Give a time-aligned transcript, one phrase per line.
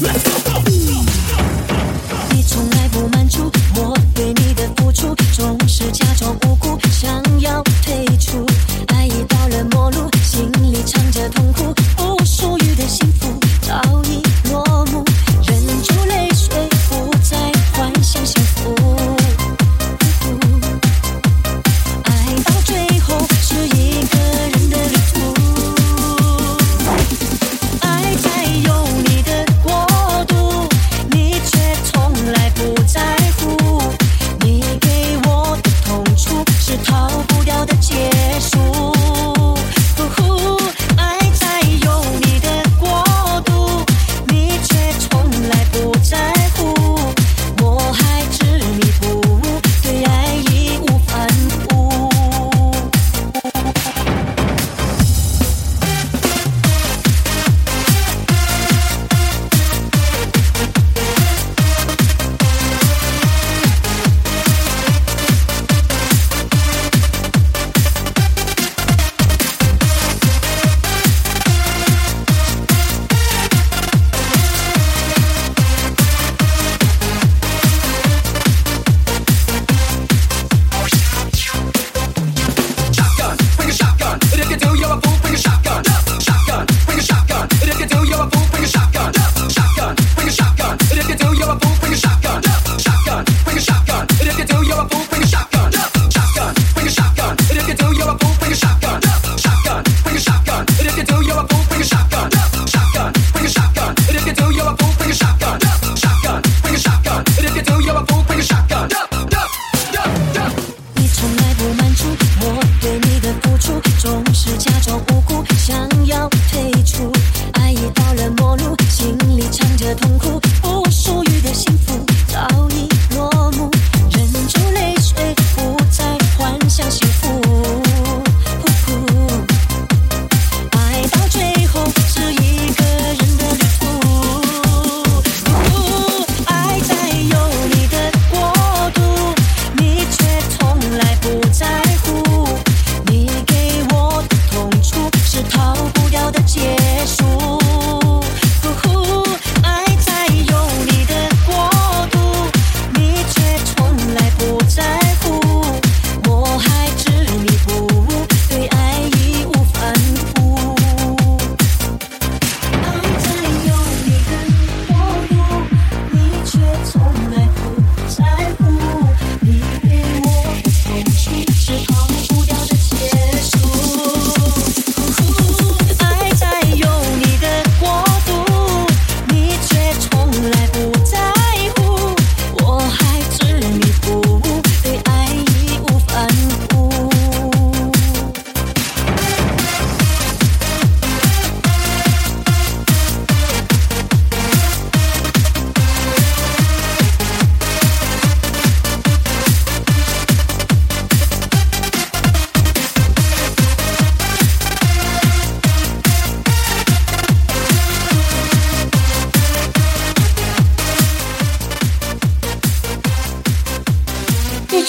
[0.00, 0.27] Let's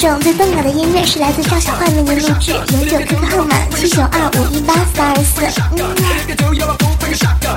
[0.07, 5.41] 种最动感的音乐是来自赵小坏为您录制，永久 QQ 号码七九二五一八四二四。
[5.75, 5.81] 嗯
[7.45, 7.48] 啊